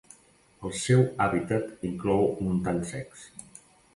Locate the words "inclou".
1.89-2.25